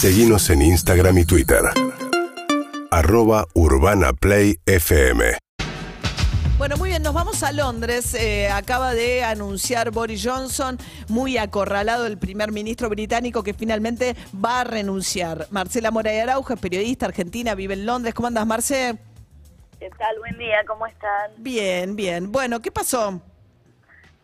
[0.00, 1.58] Seguimos en Instagram y Twitter.
[2.92, 5.38] Arroba Urbana Play FM.
[6.56, 8.14] Bueno, muy bien, nos vamos a Londres.
[8.14, 14.60] Eh, acaba de anunciar Boris Johnson, muy acorralado el primer ministro británico que finalmente va
[14.60, 15.48] a renunciar.
[15.50, 18.14] Marcela Moray Araujo es periodista argentina, vive en Londres.
[18.14, 18.96] ¿Cómo andas, Marce?
[19.80, 20.16] ¿Qué tal?
[20.20, 21.32] Buen día, ¿cómo están?
[21.38, 22.30] Bien, bien.
[22.30, 23.20] Bueno, ¿qué pasó?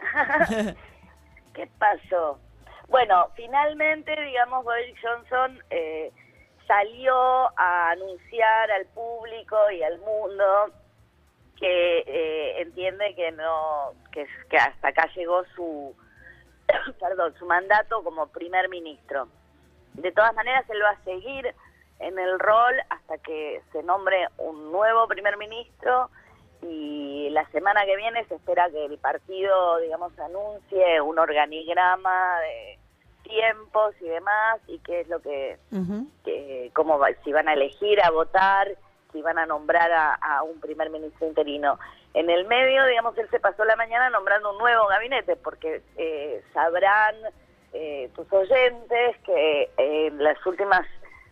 [1.52, 2.38] ¿Qué pasó?
[2.88, 6.10] Bueno, finalmente, digamos, Boris Johnson eh,
[6.66, 7.14] salió
[7.58, 10.72] a anunciar al público y al mundo
[11.58, 15.94] que eh, entiende que no que, que hasta acá llegó su
[17.00, 19.28] perdón su mandato como primer ministro.
[19.94, 21.54] De todas maneras él va a seguir
[21.98, 26.10] en el rol hasta que se nombre un nuevo primer ministro
[26.62, 32.78] y la semana que viene se espera que el partido digamos anuncie un organigrama de
[33.22, 35.58] tiempos y demás y qué es lo que,
[36.24, 38.68] que cómo va, si van a elegir a votar
[39.12, 41.78] si van a nombrar a, un primer ministro interino.
[42.14, 46.42] En el medio, digamos, él se pasó la mañana nombrando un nuevo gabinete, porque eh,
[46.52, 47.14] sabrán
[47.72, 50.86] eh, tus oyentes que en las últimas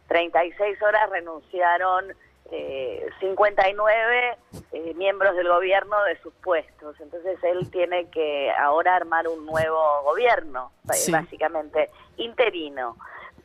[0.09, 2.15] 36 horas renunciaron
[2.53, 4.37] eh, 59
[4.73, 6.99] eh, miembros del gobierno de sus puestos.
[7.01, 12.97] Entonces él tiene que ahora armar un nuevo gobierno, básicamente interino.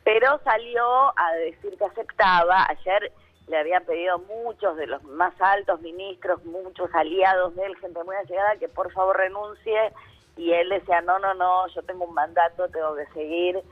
[0.04, 2.66] Pero salió a decir que aceptaba.
[2.68, 3.12] Ayer
[3.48, 8.16] le habían pedido muchos de los más altos ministros, muchos aliados de él, gente muy
[8.16, 9.92] allegada, que por favor renuncie.
[10.36, 13.62] Y él decía, no, no, no, yo tengo un mandato, tengo que seguir.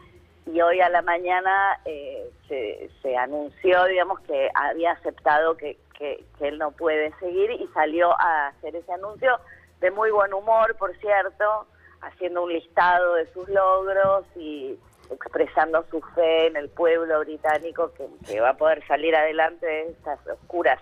[0.46, 6.48] Y hoy a la mañana eh, se, anunció, digamos, que había aceptado que, que, que
[6.48, 9.38] él no puede seguir y salió a hacer ese anuncio
[9.80, 11.66] de muy buen humor, por cierto,
[12.02, 14.78] haciendo un listado de sus logros y
[15.10, 20.19] expresando su fe en el pueblo británico que, va a poder salir adelante de estas
[20.27, 20.80] oscuras,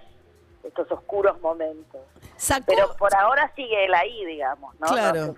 [0.64, 2.00] estos oscuros momentos.
[2.66, 4.86] Pero por ahora sigue él ahí, digamos, ¿no?
[4.86, 5.34] Claro.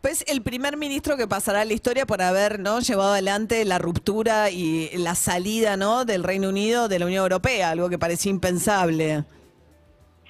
[0.00, 3.78] pues el primer ministro que pasará a la historia por haber no llevado adelante la
[3.78, 8.30] ruptura y la salida no del Reino Unido de la Unión Europea, algo que parecía
[8.30, 9.24] impensable.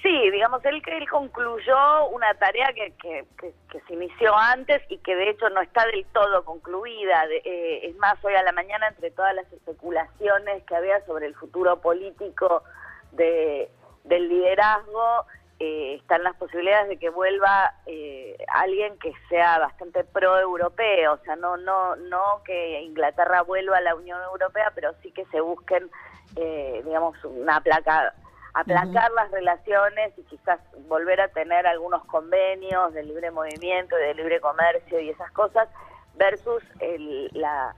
[0.07, 5.31] Sí, digamos, él, él concluyó una tarea que, que, se inició antes y que de
[5.31, 7.25] hecho no está del todo concluida.
[7.45, 11.35] Eh, es más, hoy a la mañana, entre todas las especulaciones que había sobre el
[11.35, 12.63] futuro político
[13.13, 13.69] de,
[14.07, 15.27] del liderazgo,
[15.59, 21.37] eh, están las posibilidades de que vuelva eh, alguien que sea bastante pro-europeo, o sea,
[21.37, 25.91] no, no, no que Inglaterra vuelva a la Unión Europea, pero sí que se busquen,
[26.85, 28.13] digamos, una placa
[28.53, 34.41] aplacar las relaciones y quizás volver a tener algunos convenios de libre movimiento, de libre
[34.41, 35.69] comercio y esas cosas,
[36.15, 36.63] versus
[37.33, 37.75] la,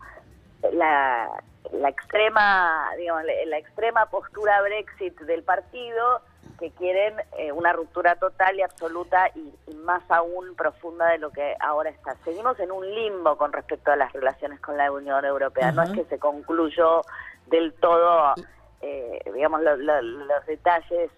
[0.72, 1.28] la,
[1.72, 6.22] la, extrema, digamos, la, extrema postura Brexit del partido
[6.58, 11.56] que quieren eh, una ruptura total y absoluta y, más aún profunda de lo que
[11.60, 12.16] ahora está.
[12.24, 15.90] Seguimos en un limbo con respecto a las relaciones con la Unión Europea, no es
[15.92, 17.02] que se concluyó
[17.46, 18.34] del todo
[18.80, 21.10] eh, digamos, los detalles,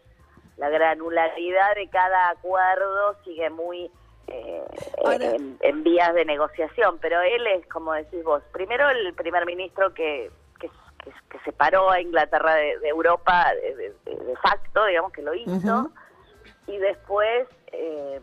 [0.56, 3.90] la granularidad de cada acuerdo sigue muy
[4.28, 4.64] eh,
[5.60, 10.30] en, vías de negociación, pero él es, como decís vos, primero el primer ministro que,
[11.02, 13.94] que, separó a Inglaterra de, Europa de,
[14.42, 15.90] facto, digamos que lo hizo,
[16.66, 17.48] y después...
[17.72, 18.20] Eh,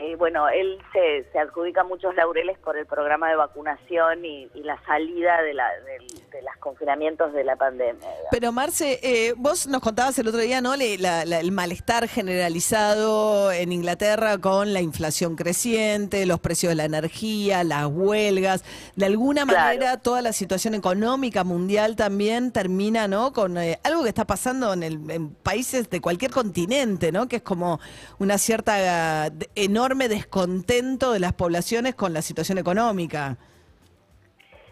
[0.00, 4.80] eh, bueno, él se, se, adjudica muchos laureles por el programa de vacunación y, la
[4.84, 8.08] salida de, la, de, los confinamientos de la pandemia.
[8.30, 10.74] Pero Marce, eh, vos nos contabas el otro día, ¿no?
[10.74, 17.86] el malestar generalizado en Inglaterra con la inflación creciente, los precios de la energía, las
[17.86, 18.64] huelgas.
[18.96, 23.32] De alguna manera, toda la situación económica mundial también termina, ¿no?
[23.32, 27.28] Con eh, algo que está pasando en, el, en países de cualquier continente, ¿no?
[27.28, 27.78] Que es como
[28.18, 33.36] una cierta enorme enorme descontento de las poblaciones con la situación económica.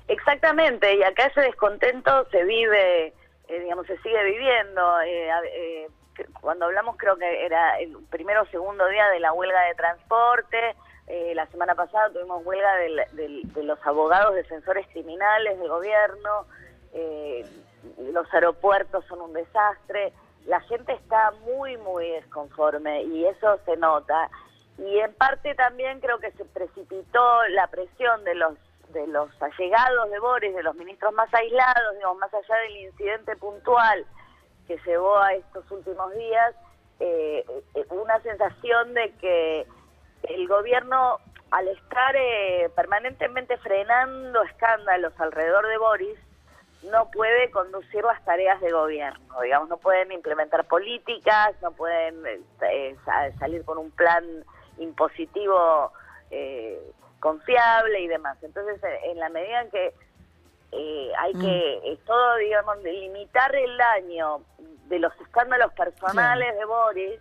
[0.09, 3.15] Exactamente, y acá ese descontento se vive,
[3.49, 5.01] eh, digamos, se sigue viviendo.
[5.03, 5.87] Eh, eh,
[6.41, 10.75] cuando hablamos creo que era el primero o segundo día de la huelga de transporte,
[11.35, 16.47] la semana pasada tuvimos huelga de los abogados defensores criminales del gobierno,
[17.99, 20.13] los aeropuertos son un desastre,
[20.47, 24.31] la gente está muy, muy desconforme y eso se nota
[24.79, 28.55] y en parte también creo que se precipitó la presión de los
[28.93, 33.35] de los allegados de Boris, de los ministros más aislados, digamos, más allá del incidente
[33.37, 34.07] puntual
[34.69, 36.55] que llevó a estos últimos días,
[37.01, 37.45] eh,
[37.75, 39.67] eh, una sensación de que
[40.23, 41.19] el gobierno,
[41.51, 46.19] al estar eh, permanentemente frenando escándalos alrededor de Boris,
[46.91, 52.97] no puede conducir las tareas de gobierno, digamos, no pueden implementar políticas, no pueden eh,
[53.39, 54.25] salir con un plan
[54.79, 55.93] impositivo
[56.31, 56.79] eh,
[57.21, 58.37] confiable y demás.
[58.43, 59.95] Entonces, en la medida en que
[60.73, 61.41] eh, hay mm.
[61.41, 64.41] que todo, digamos, limitar el daño
[64.89, 67.21] de los escándalos personales de Boris,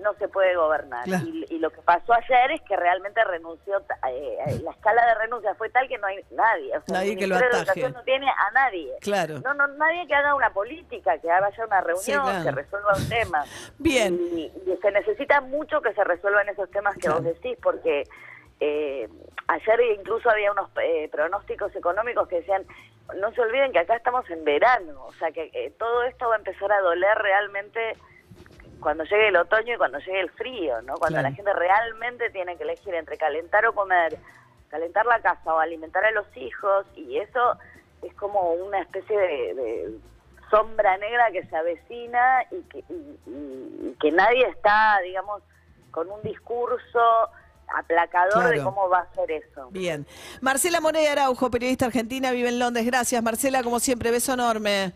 [0.00, 1.06] no se puede gobernar.
[1.08, 5.54] Y, lo que pasó ayer es que realmente renunció, eh, eh, la escala de renuncia
[5.54, 6.72] fue tal que no hay nadie.
[6.88, 7.90] nadie que lo ataje.
[7.90, 8.92] no tiene a nadie.
[9.00, 9.40] Claro.
[9.40, 13.44] No, no, nadie que haga una política, que vaya una reunión, que resuelva un tema.
[13.78, 14.14] Bien.
[14.14, 18.04] Y, se necesita mucho que se resuelvan esos temas que vos decís, porque
[18.60, 19.08] eh,
[19.48, 20.70] ayer incluso había unos
[21.10, 22.66] pronósticos económicos que decían
[23.18, 26.38] no se olviden que acá estamos en verano, o sea que todo esto va a
[26.38, 27.96] empezar a doler realmente
[28.80, 30.94] cuando llegue el otoño y cuando llegue el frío, ¿no?
[30.94, 34.18] Cuando la gente realmente tiene que elegir entre calentar o comer,
[34.68, 37.58] calentar la casa o alimentar a los hijos, y eso
[38.02, 39.98] es como una especie de,
[40.50, 42.84] sombra negra que se avecina y que,
[44.00, 45.42] que nadie está, digamos,
[45.90, 47.00] con un discurso
[47.74, 49.68] aplacador de cómo va a ser eso.
[49.70, 50.06] Bien.
[50.40, 52.86] Marcela Morey Araujo, periodista argentina, vive en Londres.
[52.86, 54.92] Gracias, Marcela, como siempre, beso enorme.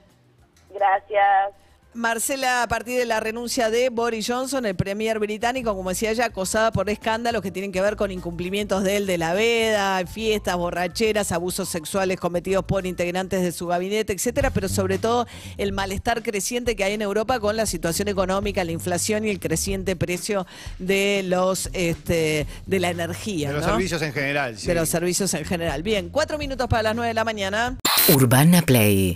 [0.72, 1.54] Gracias.
[1.92, 6.26] Marcela, a partir de la renuncia de Boris Johnson, el premier británico, como decía ella,
[6.26, 10.56] acosada por escándalos que tienen que ver con incumplimientos de él de la veda, fiestas,
[10.56, 15.26] borracheras, abusos sexuales cometidos por integrantes de su gabinete, etcétera, pero sobre todo
[15.58, 19.40] el malestar creciente que hay en Europa con la situación económica, la inflación y el
[19.40, 20.46] creciente precio
[20.78, 23.48] de los este, de la energía.
[23.48, 25.82] De los servicios en general, De los servicios en general.
[25.82, 27.78] Bien, cuatro minutos para las nueve de la mañana.
[28.08, 29.14] Urbana Play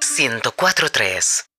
[0.00, 1.44] 104.3